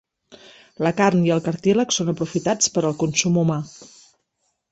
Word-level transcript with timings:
La 0.85 0.91
carn 1.01 1.19
i 1.27 1.33
el 1.35 1.43
cartílag 1.49 1.93
són 1.97 2.09
aprofitats 2.15 2.73
per 2.77 2.85
al 2.89 2.97
consum 3.05 3.39
humà. 3.43 3.59